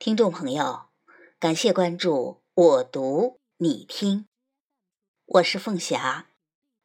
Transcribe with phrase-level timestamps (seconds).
[0.00, 0.84] 听众朋友，
[1.38, 4.24] 感谢关注我读你听，
[5.26, 6.28] 我是凤霞，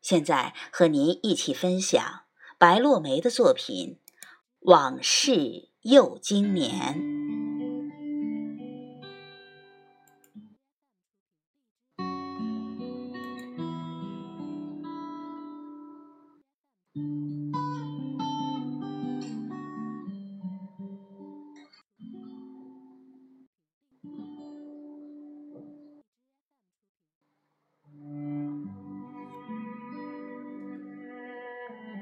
[0.00, 2.20] 现在和您一起分享
[2.56, 3.98] 白落梅的作品
[4.60, 6.94] 《往事又经年》。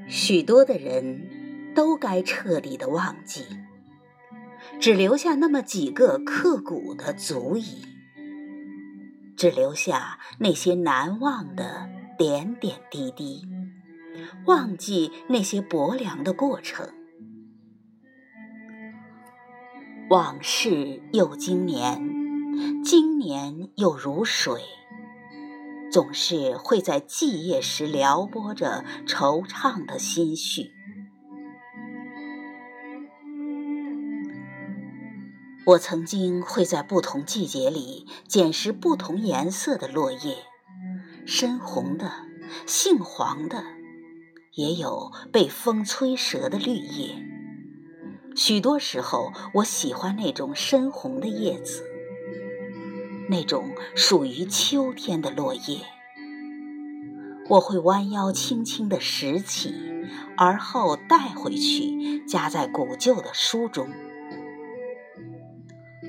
[0.09, 3.45] 许多的人都该彻底的忘记，
[4.81, 7.85] 只留下那么几个刻骨的足矣，
[9.37, 13.47] 只留下那些难忘的点点滴滴，
[14.47, 16.89] 忘记那些薄凉的过程。
[20.09, 24.63] 往事又经年，经年又如水。
[25.99, 30.71] 总是会在寂夜时撩拨着惆怅的心绪。
[35.67, 40.37] 我曾经会在不同季节里捡拾不同颜色的落叶，
[41.27, 42.13] 深红的、
[42.65, 43.65] 杏黄的，
[44.53, 47.17] 也有被风吹折的绿叶。
[48.37, 51.83] 许多时候，我喜欢那种深红的叶子。
[53.29, 55.81] 那种属于秋天的落叶，
[57.49, 59.75] 我会弯腰轻轻地拾起，
[60.37, 63.89] 而后带回去，夹在古旧的书中。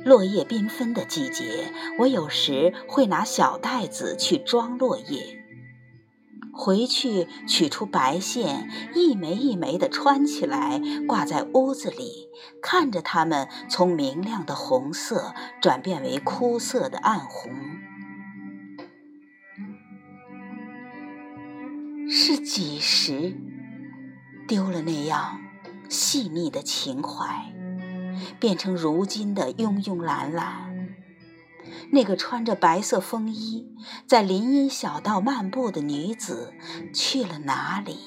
[0.05, 5.38] 落叶缤纷的季节，我有时会拿小袋子去装落叶。
[6.59, 12.27] 回去取出白线，一枚一枚地穿起来，挂在屋子里，
[12.61, 17.53] 看着它们从明亮的红色转变为枯涩的暗红。
[22.09, 23.37] 是几时
[24.45, 25.39] 丢了那样
[25.87, 27.53] 细腻的情怀，
[28.37, 30.68] 变成如今的慵慵懒懒？
[31.91, 33.75] 那个穿着白色风衣
[34.07, 36.53] 在林荫小道漫步的女子
[36.93, 37.97] 去了哪里？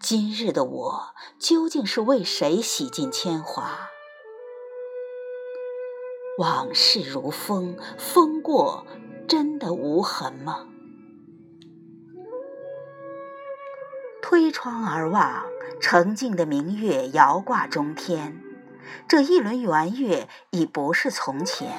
[0.00, 3.90] 今日的我究竟是为谁洗尽铅华？
[6.38, 8.86] 往事如风，风过
[9.26, 10.68] 真的无痕吗？
[14.22, 15.46] 推窗而望，
[15.80, 18.40] 澄净的明月遥挂中天。
[19.06, 21.72] 这一轮圆月已不是从前，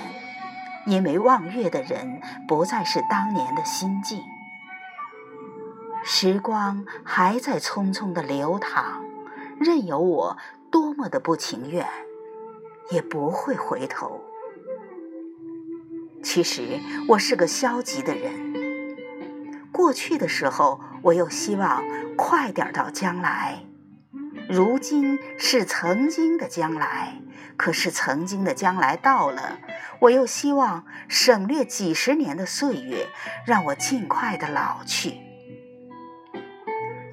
[0.86, 4.22] 因为望月的人不再是当年的心境。
[6.04, 9.04] 时光还在匆匆的流淌，
[9.60, 10.38] 任由我
[10.72, 11.86] 多么的不情愿，
[12.90, 14.22] 也不会回头。
[16.24, 18.56] 其实我是个消极的人，
[19.72, 21.84] 过去的时候，我又希望
[22.18, 23.69] 快点到将来。
[24.50, 27.22] 如今是曾经的将来，
[27.56, 29.60] 可是曾经的将来到了，
[30.00, 33.10] 我又希望省略几十年的岁月，
[33.46, 35.20] 让我尽快的老去。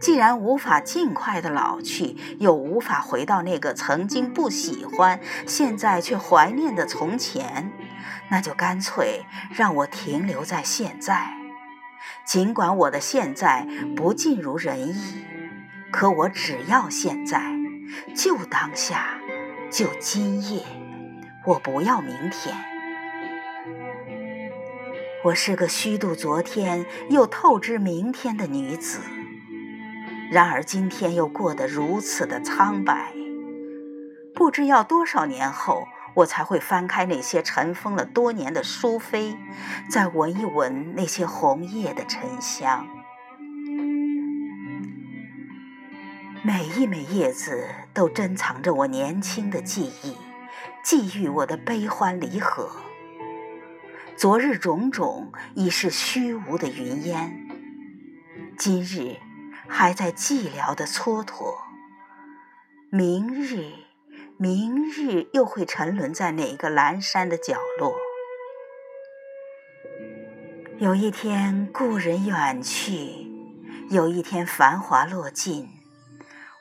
[0.00, 7.70] 既然无法尽快的老去，又无法回到那个曾经不喜欢，现在却怀念的从前，
[8.30, 11.34] 那就干脆让我停留在现在。
[12.24, 15.35] 尽管我的现在不尽如人意。
[15.90, 17.40] 可我只要现在，
[18.14, 19.18] 就当下，
[19.70, 20.62] 就今夜，
[21.46, 22.54] 我不要明天。
[25.24, 29.00] 我是个虚度昨天又透支明天的女子，
[30.30, 33.12] 然而今天又过得如此的苍白。
[34.34, 39.36] 不知要多少年后，我才会翻开那些尘封了多年的书扉，
[39.90, 42.86] 再闻一闻那些红叶的沉香。
[46.46, 50.16] 每一枚叶子都珍藏着我年轻的记忆，
[50.80, 52.70] 寄予我的悲欢离合。
[54.16, 57.48] 昨日种种已是虚无的云烟，
[58.56, 59.16] 今日
[59.66, 61.56] 还在寂寥的蹉跎。
[62.90, 63.72] 明日，
[64.36, 67.96] 明日又会沉沦在哪个阑珊的角落？
[70.78, 73.26] 有一天故人远去，
[73.90, 75.70] 有一天繁华落尽。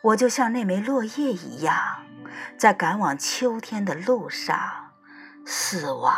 [0.05, 2.05] 我就像那枚落叶一样，
[2.59, 4.91] 在赶往秋天的路上
[5.45, 6.13] 死亡。